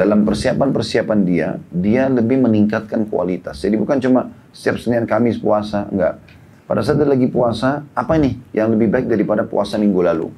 dalam 0.00 0.24
persiapan-persiapan 0.24 1.18
dia, 1.28 1.60
dia 1.68 2.08
lebih 2.08 2.40
meningkatkan 2.40 3.04
kualitas. 3.04 3.60
Jadi 3.60 3.76
bukan 3.76 4.00
cuma 4.00 4.32
setiap 4.48 4.80
Senin 4.80 5.04
Kamis 5.04 5.36
puasa, 5.36 5.84
enggak. 5.92 6.16
Pada 6.64 6.80
saat 6.80 6.96
dia 6.96 7.04
lagi 7.04 7.28
puasa, 7.28 7.84
apa 7.92 8.16
nih 8.16 8.40
yang 8.56 8.72
lebih 8.72 8.88
baik 8.88 9.12
daripada 9.12 9.44
puasa 9.44 9.76
minggu 9.76 10.00
lalu? 10.00 10.32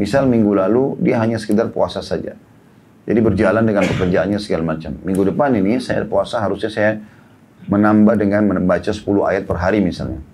Misal 0.00 0.24
minggu 0.32 0.56
lalu 0.56 0.96
dia 1.04 1.20
hanya 1.20 1.36
sekedar 1.36 1.68
puasa 1.76 2.00
saja. 2.00 2.40
Jadi 3.04 3.20
berjalan 3.20 3.68
dengan 3.68 3.84
pekerjaannya 3.84 4.40
segala 4.40 4.72
macam. 4.72 4.96
Minggu 5.04 5.28
depan 5.28 5.52
ini 5.60 5.76
saya 5.76 6.08
puasa 6.08 6.40
harusnya 6.40 6.72
saya 6.72 6.92
menambah 7.68 8.16
dengan 8.16 8.48
membaca 8.48 8.88
10 8.88 9.04
ayat 9.28 9.44
per 9.44 9.60
hari 9.60 9.84
misalnya. 9.84 10.24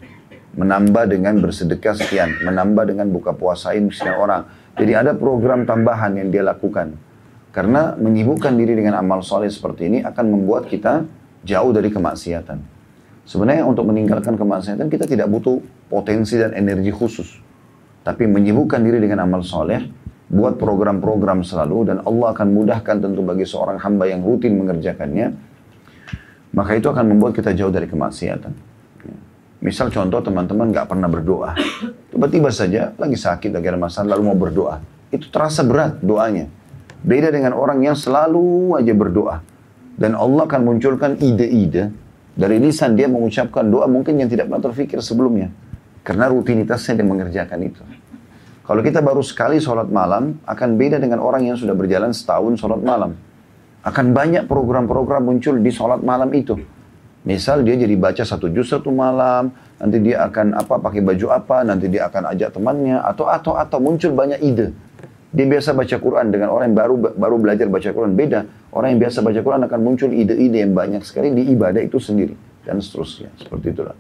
Menambah 0.54 1.10
dengan 1.10 1.42
bersedekah 1.42 1.98
sekian, 1.98 2.46
menambah 2.46 2.94
dengan 2.94 3.10
buka 3.10 3.34
puasain 3.34 3.90
sekian 3.90 4.14
orang. 4.22 4.46
Jadi 4.78 4.92
ada 4.94 5.18
program 5.18 5.66
tambahan 5.66 6.14
yang 6.14 6.30
dia 6.30 6.46
lakukan. 6.46 7.09
Karena 7.50 7.98
menyibukkan 7.98 8.54
diri 8.54 8.78
dengan 8.78 9.02
amal 9.02 9.26
soleh 9.26 9.50
seperti 9.50 9.90
ini 9.90 9.98
akan 10.06 10.24
membuat 10.30 10.70
kita 10.70 11.02
jauh 11.42 11.70
dari 11.74 11.90
kemaksiatan. 11.90 12.58
Sebenarnya 13.26 13.66
untuk 13.66 13.90
meninggalkan 13.90 14.38
kemaksiatan 14.38 14.86
kita 14.86 15.06
tidak 15.06 15.26
butuh 15.26 15.58
potensi 15.90 16.38
dan 16.38 16.54
energi 16.54 16.94
khusus. 16.94 17.42
Tapi 18.06 18.30
menyibukkan 18.30 18.80
diri 18.80 19.02
dengan 19.02 19.26
amal 19.26 19.42
soleh, 19.42 19.82
buat 20.30 20.62
program-program 20.62 21.42
selalu 21.42 21.90
dan 21.90 21.96
Allah 22.06 22.30
akan 22.30 22.48
mudahkan 22.54 23.02
tentu 23.02 23.20
bagi 23.26 23.42
seorang 23.42 23.82
hamba 23.82 24.06
yang 24.06 24.22
rutin 24.22 24.54
mengerjakannya. 24.54 25.34
Maka 26.54 26.78
itu 26.78 26.86
akan 26.86 27.14
membuat 27.14 27.34
kita 27.34 27.50
jauh 27.54 27.70
dari 27.70 27.90
kemaksiatan. 27.90 28.54
Misal 29.60 29.90
contoh 29.90 30.22
teman-teman 30.22 30.70
nggak 30.70 30.86
pernah 30.86 31.10
berdoa. 31.10 31.58
Tiba-tiba 32.14 32.48
saja 32.54 32.94
lagi 32.94 33.18
sakit, 33.18 33.50
lagi 33.52 33.66
ada 33.68 33.78
masalah, 33.78 34.16
lalu 34.16 34.22
mau 34.32 34.38
berdoa. 34.38 34.80
Itu 35.10 35.28
terasa 35.28 35.66
berat 35.66 35.98
doanya 36.00 36.59
Beda 37.00 37.32
dengan 37.32 37.56
orang 37.56 37.80
yang 37.80 37.96
selalu 37.96 38.76
aja 38.76 38.92
berdoa. 38.92 39.40
Dan 39.96 40.16
Allah 40.16 40.48
akan 40.48 40.60
munculkan 40.64 41.16
ide-ide 41.20 41.92
dari 42.36 42.56
lisan 42.56 42.96
dia 42.96 43.08
mengucapkan 43.08 43.68
doa 43.68 43.84
mungkin 43.84 44.16
yang 44.16 44.28
tidak 44.28 44.48
pernah 44.48 44.64
terfikir 44.64 45.00
sebelumnya. 45.04 45.52
Karena 46.00 46.28
rutinitasnya 46.32 47.00
dia 47.00 47.06
mengerjakan 47.06 47.58
itu. 47.60 47.82
Kalau 48.64 48.80
kita 48.86 49.02
baru 49.02 49.20
sekali 49.20 49.58
sholat 49.58 49.90
malam, 49.90 50.38
akan 50.46 50.68
beda 50.78 51.02
dengan 51.02 51.20
orang 51.20 51.42
yang 51.42 51.58
sudah 51.58 51.74
berjalan 51.74 52.14
setahun 52.14 52.54
sholat 52.60 52.80
malam. 52.80 53.18
Akan 53.82 54.12
banyak 54.14 54.46
program-program 54.46 55.26
muncul 55.26 55.58
di 55.58 55.68
sholat 55.74 56.00
malam 56.00 56.30
itu. 56.36 56.54
Misal 57.20 57.60
dia 57.66 57.76
jadi 57.76 57.92
baca 58.00 58.24
satu 58.24 58.48
juz 58.48 58.72
satu 58.72 58.88
malam, 58.88 59.52
nanti 59.76 60.00
dia 60.00 60.24
akan 60.24 60.56
apa 60.56 60.80
pakai 60.80 61.04
baju 61.04 61.26
apa, 61.28 61.66
nanti 61.68 61.92
dia 61.92 62.08
akan 62.08 62.32
ajak 62.32 62.56
temannya, 62.56 62.96
atau 62.96 63.28
atau 63.28 63.52
atau 63.60 63.76
muncul 63.76 64.16
banyak 64.16 64.40
ide. 64.40 64.72
Dia 65.30 65.46
biasa 65.46 65.78
baca 65.78 65.96
Quran 66.02 66.26
dengan 66.34 66.50
orang 66.50 66.74
yang 66.74 66.78
baru 66.78 66.94
baru 67.14 67.36
belajar 67.38 67.66
baca 67.70 67.88
Quran 67.94 68.18
beda. 68.18 68.40
Orang 68.74 68.94
yang 68.94 69.00
biasa 69.06 69.22
baca 69.22 69.40
Quran 69.42 69.62
akan 69.62 69.78
muncul 69.78 70.10
ide-ide 70.10 70.66
yang 70.66 70.74
banyak 70.74 71.06
sekali 71.06 71.30
di 71.30 71.54
ibadah 71.54 71.78
itu 71.78 72.02
sendiri 72.02 72.34
dan 72.66 72.82
seterusnya. 72.82 73.30
Seperti 73.38 73.70
itulah. 73.70 73.94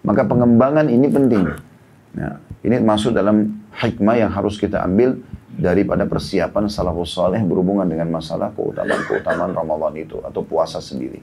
Maka 0.00 0.24
pengembangan 0.24 0.88
ini 0.88 1.06
penting. 1.12 1.44
Nah, 2.16 2.40
ini 2.64 2.76
masuk 2.80 3.12
dalam 3.12 3.60
hikmah 3.76 4.16
yang 4.24 4.30
harus 4.32 4.56
kita 4.56 4.80
ambil 4.80 5.20
daripada 5.52 6.08
persiapan 6.08 6.72
salafus 6.72 7.12
saleh 7.12 7.44
berhubungan 7.44 7.84
dengan 7.84 8.08
masalah 8.08 8.48
keutamaan-keutamaan 8.56 9.52
Ramadan 9.52 9.92
itu 10.00 10.16
atau 10.24 10.40
puasa 10.40 10.80
sendiri. 10.80 11.20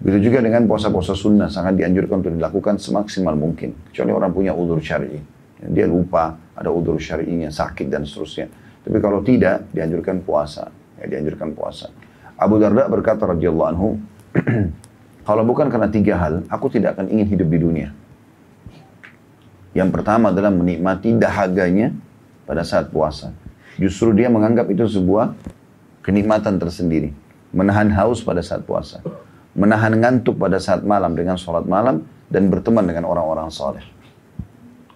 Begitu 0.00 0.32
juga 0.32 0.40
dengan 0.40 0.64
puasa-puasa 0.64 1.12
sunnah 1.12 1.52
sangat 1.52 1.76
dianjurkan 1.76 2.24
untuk 2.24 2.32
dilakukan 2.32 2.80
semaksimal 2.80 3.36
mungkin. 3.36 3.76
Kecuali 3.92 4.16
orang 4.16 4.32
punya 4.32 4.56
udur 4.56 4.80
syar'i. 4.80 5.39
Dia 5.60 5.84
lupa, 5.84 6.40
ada 6.56 6.72
udur 6.72 6.96
syari'inya, 6.96 7.52
sakit 7.52 7.92
dan 7.92 8.08
seterusnya. 8.08 8.48
Tapi 8.80 8.96
kalau 8.96 9.20
tidak, 9.20 9.68
dianjurkan 9.76 10.24
puasa. 10.24 10.72
Ya, 10.96 11.04
dianjurkan 11.16 11.52
puasa. 11.52 11.92
Abu 12.40 12.56
Darda 12.56 12.88
berkata 12.88 13.28
radhiyallahu 13.28 13.68
anhu, 13.68 14.00
kalau 15.28 15.44
bukan 15.44 15.68
karena 15.68 15.92
tiga 15.92 16.16
hal, 16.16 16.48
aku 16.48 16.72
tidak 16.72 16.96
akan 16.96 17.12
ingin 17.12 17.28
hidup 17.28 17.48
di 17.52 17.58
dunia. 17.60 17.88
Yang 19.76 20.00
pertama 20.00 20.32
adalah 20.32 20.48
menikmati 20.48 21.14
dahaganya 21.20 21.92
pada 22.48 22.64
saat 22.64 22.88
puasa. 22.88 23.30
Justru 23.76 24.16
dia 24.16 24.32
menganggap 24.32 24.66
itu 24.72 24.82
sebuah 24.88 25.36
kenikmatan 26.02 26.58
tersendiri. 26.58 27.14
Menahan 27.52 27.92
haus 27.94 28.24
pada 28.24 28.40
saat 28.40 28.64
puasa. 28.66 29.04
Menahan 29.54 29.94
ngantuk 29.94 30.40
pada 30.40 30.58
saat 30.58 30.82
malam 30.82 31.14
dengan 31.14 31.36
sholat 31.36 31.68
malam 31.68 32.02
dan 32.30 32.48
berteman 32.48 32.86
dengan 32.86 33.06
orang-orang 33.06 33.50
soleh. 33.50 33.82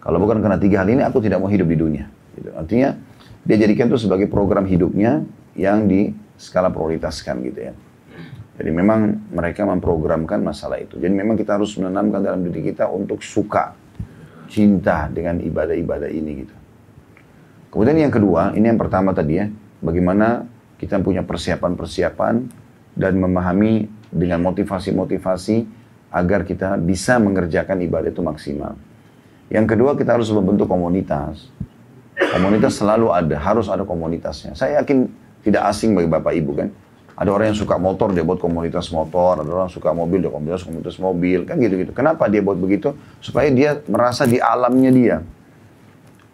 Kalau 0.05 0.21
bukan 0.21 0.45
karena 0.45 0.61
tiga 0.61 0.85
hal 0.85 0.89
ini, 0.93 1.01
aku 1.01 1.25
tidak 1.25 1.41
mau 1.41 1.49
hidup 1.49 1.65
di 1.65 1.77
dunia. 1.81 2.05
Gitu. 2.37 2.53
Artinya, 2.53 2.93
dia 3.41 3.57
jadikan 3.57 3.89
itu 3.89 4.05
sebagai 4.05 4.29
program 4.29 4.69
hidupnya 4.69 5.25
yang 5.57 5.89
di 5.89 6.13
skala 6.37 6.69
prioritaskan 6.69 7.41
gitu 7.49 7.73
ya. 7.73 7.75
Jadi 8.55 8.71
memang 8.71 9.33
mereka 9.35 9.67
memprogramkan 9.67 10.39
masalah 10.45 10.79
itu. 10.79 11.01
Jadi 11.01 11.11
memang 11.11 11.35
kita 11.35 11.59
harus 11.59 11.75
menanamkan 11.75 12.23
dalam 12.23 12.45
diri 12.47 12.71
kita 12.71 12.87
untuk 12.87 13.25
suka, 13.25 13.75
cinta 14.47 15.11
dengan 15.11 15.43
ibadah-ibadah 15.43 16.07
ini 16.13 16.47
gitu. 16.47 16.55
Kemudian 17.75 17.99
yang 17.99 18.15
kedua, 18.15 18.55
ini 18.55 18.71
yang 18.71 18.79
pertama 18.79 19.11
tadi 19.11 19.43
ya, 19.43 19.51
bagaimana 19.83 20.47
kita 20.79 21.03
punya 21.03 21.27
persiapan-persiapan 21.27 22.35
dan 22.95 23.13
memahami 23.19 23.91
dengan 24.15 24.39
motivasi-motivasi 24.47 25.67
agar 26.15 26.47
kita 26.47 26.79
bisa 26.79 27.19
mengerjakan 27.19 27.83
ibadah 27.83 28.15
itu 28.15 28.23
maksimal. 28.23 28.79
Yang 29.53 29.77
kedua 29.77 29.97
kita 29.99 30.17
harus 30.17 30.29
membentuk 30.33 30.69
komunitas. 30.69 31.53
Komunitas 32.15 32.79
selalu 32.79 33.11
ada, 33.11 33.37
harus 33.37 33.67
ada 33.67 33.83
komunitasnya. 33.83 34.55
Saya 34.55 34.81
yakin 34.83 35.11
tidak 35.43 35.67
asing 35.69 35.93
bagi 35.93 36.09
Bapak 36.09 36.33
Ibu 36.33 36.53
kan. 36.55 36.69
Ada 37.15 37.31
orang 37.31 37.55
yang 37.55 37.59
suka 37.59 37.79
motor, 37.79 38.11
dia 38.11 38.27
buat 38.27 38.43
komunitas 38.43 38.91
motor. 38.91 39.47
Ada 39.47 39.51
orang 39.51 39.71
suka 39.71 39.95
mobil, 39.95 40.19
dia 40.19 40.31
komunitas 40.35 40.67
komunitas 40.67 40.97
mobil. 40.99 41.47
Kan 41.47 41.63
gitu-gitu. 41.63 41.95
Kenapa 41.95 42.27
dia 42.27 42.43
buat 42.43 42.59
begitu? 42.59 42.91
Supaya 43.23 43.51
dia 43.55 43.79
merasa 43.87 44.27
di 44.27 44.43
alamnya 44.43 44.91
dia. 44.91 45.17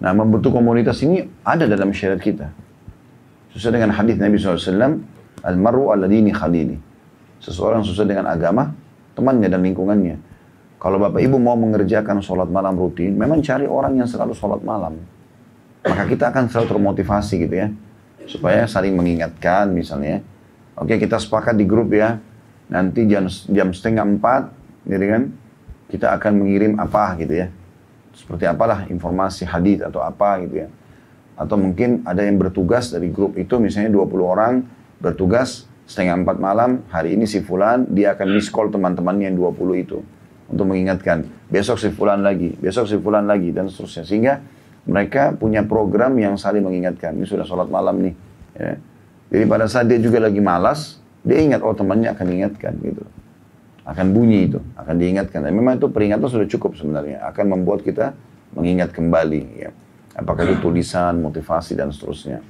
Nah, 0.00 0.17
membentuk 0.17 0.57
komunitas 0.57 1.05
ini 1.05 1.29
ada 1.45 1.69
dalam 1.69 1.93
syariat 1.93 2.17
kita. 2.17 2.49
Sesuai 3.52 3.76
dengan 3.76 3.93
hadis 3.93 4.17
Nabi 4.17 4.40
SAW, 4.40 5.05
Al-maru 5.40 5.88
ala 5.93 6.05
dini 6.05 6.33
khalili. 6.33 6.76
Seseorang 7.40 7.81
sesuai 7.81 8.12
dengan 8.12 8.29
agama, 8.29 8.73
temannya 9.17 9.49
dan 9.49 9.64
lingkungannya. 9.64 10.17
Kalau 10.81 10.97
Bapak 10.97 11.21
Ibu 11.21 11.37
mau 11.37 11.61
mengerjakan 11.61 12.25
sholat 12.25 12.49
malam 12.49 12.73
rutin, 12.73 13.13
memang 13.13 13.45
cari 13.45 13.69
orang 13.69 14.01
yang 14.01 14.09
selalu 14.09 14.33
sholat 14.33 14.65
malam. 14.65 14.97
Maka 15.85 16.09
kita 16.09 16.33
akan 16.33 16.49
selalu 16.49 16.67
termotivasi 16.73 17.35
gitu 17.45 17.57
ya. 17.61 17.69
supaya 18.31 18.63
saling 18.71 18.95
mengingatkan 18.95 19.71
misalnya. 19.75 20.23
Oke 20.79 20.97
kita 20.97 21.19
sepakat 21.19 21.59
di 21.59 21.67
grup 21.67 21.93
ya, 21.93 22.23
nanti 22.71 23.05
jam 23.05 23.27
jam 23.29 23.69
setengah 23.75 24.07
empat, 24.17 24.43
gitu 24.87 25.05
kan? 25.11 25.23
Kita 25.91 26.15
akan 26.17 26.33
mengirim 26.41 26.73
apa 26.79 27.19
gitu 27.19 27.35
ya, 27.35 27.47
seperti 28.15 28.47
apalah 28.47 28.87
informasi 28.87 29.45
hadis 29.45 29.83
atau 29.83 30.01
apa 30.01 30.41
gitu 30.47 30.65
ya. 30.65 30.69
Atau 31.35 31.59
mungkin 31.59 32.07
ada 32.07 32.23
yang 32.23 32.39
bertugas 32.39 32.95
dari 32.95 33.11
grup 33.11 33.37
itu 33.37 33.59
misalnya 33.59 33.93
20 33.93 34.23
orang 34.23 34.53
bertugas 35.03 35.67
setengah 35.85 36.23
empat 36.23 36.37
malam, 36.39 36.87
hari 36.89 37.19
ini 37.19 37.27
si 37.27 37.43
Fulan, 37.43 37.89
dia 37.91 38.15
akan 38.15 38.27
miss 38.31 38.47
call 38.47 38.71
teman-temannya 38.71 39.33
yang 39.33 39.37
20 39.37 39.85
itu. 39.85 39.99
Untuk 40.50 40.66
mengingatkan, 40.66 41.30
besok 41.47 41.78
si 41.78 41.95
Fulan 41.95 42.26
lagi, 42.26 42.59
besok 42.59 42.90
si 42.90 42.99
Fulan 42.99 43.30
lagi, 43.30 43.54
dan 43.54 43.71
seterusnya. 43.71 44.02
Sehingga 44.02 44.42
mereka 44.83 45.30
punya 45.30 45.62
program 45.62 46.19
yang 46.19 46.35
saling 46.35 46.66
mengingatkan. 46.66 47.14
Ini 47.14 47.23
sudah 47.23 47.47
sholat 47.47 47.71
malam 47.71 48.02
nih. 48.02 48.14
Ya. 48.59 48.75
Jadi 49.30 49.45
pada 49.47 49.71
saat 49.71 49.87
dia 49.87 50.02
juga 50.02 50.19
lagi 50.26 50.42
malas, 50.42 50.99
dia 51.23 51.38
ingat, 51.38 51.62
oh 51.62 51.71
temannya 51.71 52.11
akan 52.11 52.26
diingatkan 52.26 52.73
gitu. 52.83 53.07
Akan 53.87 54.11
bunyi 54.11 54.50
itu, 54.50 54.59
akan 54.75 54.95
diingatkan. 54.99 55.47
Dan 55.47 55.54
memang 55.54 55.78
itu 55.78 55.87
peringatan 55.87 56.26
sudah 56.26 56.50
cukup 56.50 56.75
sebenarnya. 56.75 57.23
Akan 57.23 57.47
membuat 57.47 57.87
kita 57.87 58.19
mengingat 58.50 58.90
kembali. 58.90 59.42
Ya. 59.54 59.71
Apakah 60.19 60.50
itu 60.50 60.59
tulisan, 60.59 61.23
motivasi, 61.23 61.78
dan 61.78 61.95
seterusnya. 61.95 62.42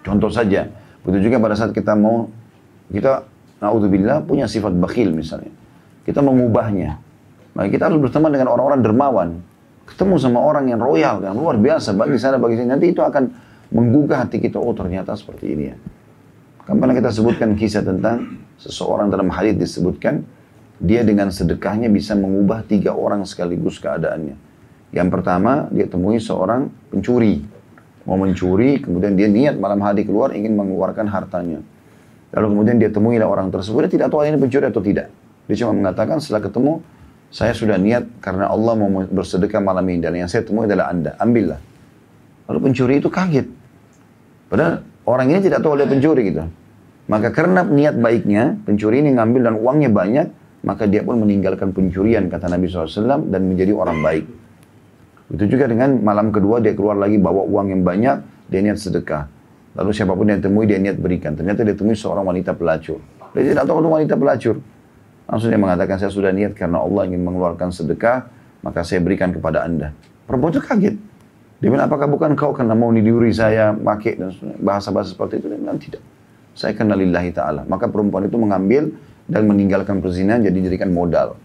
Contoh 0.00 0.32
saja, 0.32 0.66
begitu 1.04 1.28
juga 1.28 1.38
pada 1.38 1.54
saat 1.54 1.76
kita 1.76 1.92
mau, 1.92 2.32
kita, 2.88 3.28
naudzubillah, 3.60 4.24
punya 4.24 4.48
sifat 4.48 4.72
bakhil 4.80 5.12
misalnya. 5.12 5.52
Kita 6.02 6.18
mengubahnya. 6.18 6.98
Maka 7.52 7.68
kita 7.68 7.92
harus 7.92 7.98
berteman 8.00 8.32
dengan 8.32 8.50
orang-orang 8.50 8.80
dermawan. 8.80 9.28
Ketemu 9.86 10.14
sama 10.16 10.40
orang 10.40 10.72
yang 10.72 10.80
royal 10.80 11.20
yang 11.20 11.36
luar 11.36 11.58
biasa 11.58 11.92
bagi 11.92 12.16
sana 12.16 12.40
bagi 12.40 12.56
sini. 12.56 12.70
Nanti 12.70 12.90
itu 12.90 13.02
akan 13.04 13.28
menggugah 13.70 14.26
hati 14.26 14.40
kita. 14.40 14.56
Oh 14.56 14.72
ternyata 14.72 15.12
seperti 15.12 15.52
ini 15.52 15.64
ya. 15.68 15.76
Kan 16.62 16.78
pernah 16.78 16.94
kita 16.94 17.10
sebutkan 17.10 17.58
kisah 17.58 17.82
tentang 17.82 18.40
seseorang 18.56 19.10
dalam 19.10 19.28
hadis 19.34 19.58
disebutkan 19.58 20.22
dia 20.78 21.02
dengan 21.02 21.30
sedekahnya 21.30 21.90
bisa 21.90 22.14
mengubah 22.14 22.62
tiga 22.66 22.94
orang 22.94 23.26
sekaligus 23.26 23.82
keadaannya. 23.82 24.38
Yang 24.94 25.08
pertama 25.12 25.68
dia 25.74 25.86
temui 25.90 26.22
seorang 26.22 26.70
pencuri. 26.88 27.42
Mau 28.08 28.18
mencuri 28.18 28.82
kemudian 28.82 29.14
dia 29.14 29.28
niat 29.30 29.58
malam 29.58 29.78
hari 29.82 30.02
keluar 30.08 30.34
ingin 30.34 30.56
mengeluarkan 30.56 31.06
hartanya. 31.10 31.60
Lalu 32.32 32.46
kemudian 32.48 32.76
dia 32.80 32.88
temui 32.88 33.20
orang 33.20 33.52
tersebut. 33.52 33.86
Dia 33.86 33.92
tidak 34.00 34.08
tahu 34.08 34.24
ini 34.24 34.40
pencuri 34.40 34.66
atau 34.72 34.80
tidak 34.80 35.21
dia 35.50 35.56
cuma 35.62 35.72
mengatakan 35.74 36.22
setelah 36.22 36.46
ketemu 36.46 36.72
saya 37.32 37.56
sudah 37.56 37.80
niat 37.80 38.20
karena 38.20 38.52
Allah 38.52 38.76
mau 38.76 38.88
bersedekah 39.08 39.58
malam 39.64 39.88
ini 39.88 40.04
dan 40.04 40.12
yang 40.14 40.28
saya 40.28 40.44
temui 40.44 40.68
adalah 40.68 40.92
Anda. 40.92 41.16
Ambillah. 41.16 41.60
Lalu 42.52 42.58
pencuri 42.68 43.00
itu 43.00 43.08
kaget. 43.08 43.48
Padahal 44.52 44.84
orang 45.08 45.26
ini 45.32 45.40
tidak 45.40 45.64
tahu 45.64 45.80
dia 45.80 45.88
pencuri 45.88 46.28
gitu. 46.28 46.44
Maka 47.08 47.32
karena 47.32 47.64
niat 47.66 47.96
baiknya, 47.98 48.60
pencuri 48.62 49.00
ini 49.00 49.16
ngambil 49.16 49.40
dan 49.48 49.54
uangnya 49.58 49.90
banyak, 49.90 50.26
maka 50.62 50.86
dia 50.86 51.02
pun 51.02 51.18
meninggalkan 51.18 51.74
pencurian, 51.74 52.30
kata 52.30 52.46
Nabi 52.46 52.70
SAW, 52.70 53.26
dan 53.26 53.42
menjadi 53.48 53.74
orang 53.74 53.98
baik. 53.98 54.24
Itu 55.32 55.44
juga 55.48 55.66
dengan 55.66 55.98
malam 56.04 56.30
kedua 56.30 56.60
dia 56.60 56.76
keluar 56.76 57.00
lagi 57.00 57.16
bawa 57.16 57.42
uang 57.48 57.72
yang 57.72 57.82
banyak, 57.82 58.16
dia 58.52 58.60
niat 58.60 58.78
sedekah. 58.78 59.26
Lalu 59.72 59.90
siapa 59.96 60.12
pun 60.12 60.28
yang 60.28 60.44
temui 60.44 60.68
dia 60.68 60.76
niat 60.76 61.00
berikan. 61.00 61.32
Ternyata 61.32 61.64
dia 61.64 61.72
temui 61.72 61.96
seorang 61.96 62.28
wanita 62.28 62.52
pelacur. 62.52 63.00
Dia 63.32 63.56
tidak 63.56 63.64
tahu 63.64 63.80
itu 63.80 63.88
wanita 63.88 64.14
pelacur. 64.20 64.56
Langsung 65.26 65.48
dia 65.48 65.60
mengatakan, 65.60 65.96
saya 65.98 66.10
sudah 66.10 66.30
niat 66.34 66.52
karena 66.54 66.82
Allah 66.82 67.08
ingin 67.08 67.22
mengeluarkan 67.22 67.70
sedekah, 67.70 68.28
maka 68.62 68.82
saya 68.82 69.02
berikan 69.02 69.30
kepada 69.30 69.66
anda. 69.66 69.94
Perempuan 70.26 70.54
itu 70.54 70.62
kaget. 70.62 70.96
Dia 71.62 71.68
bilang, 71.70 71.86
apakah 71.86 72.10
bukan 72.10 72.34
kau 72.34 72.50
karena 72.50 72.74
mau 72.74 72.90
nidiuri 72.90 73.30
saya, 73.30 73.70
pakai 73.70 74.18
dan 74.18 74.34
bahasa-bahasa 74.58 75.14
seperti 75.14 75.38
itu? 75.38 75.46
Dia 75.46 75.60
bilang, 75.62 75.78
tidak. 75.78 76.02
Saya 76.52 76.74
kenal 76.74 76.98
lillahi 76.98 77.30
ta'ala. 77.32 77.64
Maka 77.64 77.86
perempuan 77.88 78.26
itu 78.26 78.36
mengambil 78.36 78.92
dan 79.30 79.46
meninggalkan 79.46 80.02
perzinahan 80.02 80.42
jadi 80.42 80.58
jadikan 80.68 80.90
modal. 80.90 81.38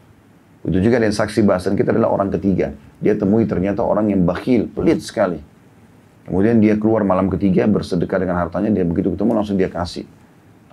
Itu 0.67 0.83
juga 0.83 0.99
dan 0.99 1.13
saksi 1.13 1.47
bahasan 1.47 1.79
kita 1.79 1.95
adalah 1.95 2.11
orang 2.11 2.33
ketiga. 2.33 2.75
Dia 2.99 3.15
temui 3.15 3.47
ternyata 3.47 3.85
orang 3.85 4.11
yang 4.11 4.27
bakhil, 4.27 4.67
pelit 4.67 4.99
sekali. 4.99 5.39
Kemudian 6.27 6.59
dia 6.59 6.75
keluar 6.75 7.07
malam 7.07 7.31
ketiga 7.31 7.63
bersedekah 7.71 8.19
dengan 8.19 8.35
hartanya, 8.35 8.67
dia 8.67 8.83
begitu 8.83 9.15
ketemu 9.15 9.31
langsung 9.31 9.55
dia 9.55 9.71
kasih. 9.71 10.03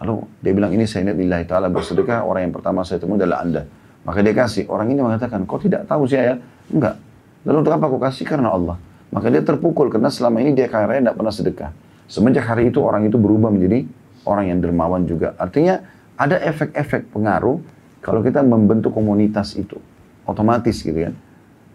Lalu 0.05 0.29
dia 0.45 0.53
bilang 0.53 0.69
ini 0.77 0.85
saya 0.85 1.09
niat 1.09 1.17
lillahi 1.17 1.49
ta'ala 1.49 1.73
bersedekah, 1.73 2.29
orang 2.29 2.45
yang 2.45 2.53
pertama 2.53 2.85
saya 2.85 3.01
temui 3.01 3.17
adalah 3.17 3.40
anda. 3.40 3.64
Maka 4.05 4.21
dia 4.21 4.37
kasih, 4.37 4.69
orang 4.69 4.93
ini 4.93 5.01
mengatakan, 5.01 5.49
kau 5.49 5.57
tidak 5.57 5.88
tahu 5.88 6.05
saya? 6.05 6.37
Enggak. 6.69 7.01
Lalu 7.49 7.57
untuk 7.64 7.73
apa 7.73 7.85
aku 7.88 7.97
kasih? 7.97 8.29
Karena 8.29 8.53
Allah. 8.53 8.77
Maka 9.09 9.33
dia 9.33 9.40
terpukul, 9.40 9.88
karena 9.88 10.12
selama 10.12 10.45
ini 10.45 10.53
dia 10.53 10.69
kaya 10.69 10.85
raya 10.85 11.01
tidak 11.01 11.17
pernah 11.17 11.33
sedekah. 11.33 11.71
Semenjak 12.05 12.45
hari 12.45 12.69
itu 12.69 12.85
orang 12.85 13.09
itu 13.09 13.17
berubah 13.17 13.49
menjadi 13.49 13.88
orang 14.29 14.53
yang 14.53 14.61
dermawan 14.61 15.09
juga. 15.09 15.33
Artinya 15.40 15.81
ada 16.21 16.37
efek-efek 16.37 17.09
pengaruh 17.17 17.64
kalau 18.05 18.21
kita 18.21 18.45
membentuk 18.45 18.93
komunitas 18.93 19.57
itu. 19.57 19.81
Otomatis 20.29 20.85
gitu 20.85 21.01
kan. 21.01 21.17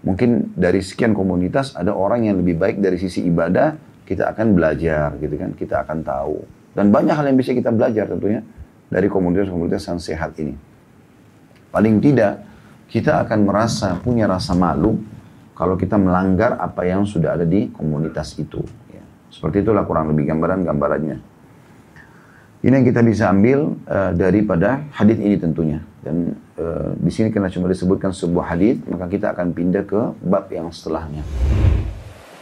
Mungkin 0.06 0.54
dari 0.54 0.86
sekian 0.86 1.18
komunitas 1.18 1.74
ada 1.74 1.98
orang 1.98 2.30
yang 2.30 2.38
lebih 2.38 2.62
baik 2.62 2.78
dari 2.78 3.02
sisi 3.02 3.26
ibadah, 3.26 3.74
kita 4.06 4.30
akan 4.38 4.54
belajar 4.54 5.18
gitu 5.18 5.34
kan. 5.34 5.50
Kita 5.58 5.82
akan 5.82 5.98
tahu. 6.06 6.59
Dan 6.74 6.94
banyak 6.94 7.16
hal 7.16 7.26
yang 7.28 7.38
bisa 7.38 7.52
kita 7.54 7.74
belajar 7.74 8.06
tentunya 8.10 8.46
dari 8.90 9.06
komunitas-komunitas 9.10 9.84
yang 9.90 10.00
sehat 10.02 10.38
ini. 10.42 10.54
Paling 11.70 12.02
tidak, 12.02 12.42
kita 12.90 13.22
akan 13.26 13.46
merasa 13.46 13.94
punya 14.02 14.26
rasa 14.26 14.58
malu 14.58 14.98
kalau 15.54 15.78
kita 15.78 16.00
melanggar 16.00 16.58
apa 16.58 16.88
yang 16.88 17.06
sudah 17.06 17.38
ada 17.38 17.46
di 17.46 17.70
komunitas 17.70 18.34
itu. 18.42 18.66
Ya. 18.90 19.04
Seperti 19.30 19.62
itulah 19.62 19.86
kurang 19.86 20.10
lebih 20.10 20.30
gambaran-gambarannya. 20.34 21.18
Ini 22.60 22.74
yang 22.76 22.88
kita 22.88 23.00
bisa 23.06 23.32
ambil 23.32 23.78
uh, 23.88 24.12
daripada 24.18 24.84
hadis 24.92 25.16
ini 25.16 25.40
tentunya. 25.40 25.80
Dan 26.04 26.36
uh, 26.60 26.92
di 26.96 27.12
sini 27.12 27.32
karena 27.32 27.48
cuma 27.48 27.72
disebutkan 27.72 28.12
sebuah 28.12 28.56
hadis, 28.56 28.84
maka 28.88 29.08
kita 29.08 29.32
akan 29.32 29.56
pindah 29.56 29.84
ke 29.88 30.02
bab 30.24 30.50
yang 30.52 30.68
setelahnya. 30.68 31.24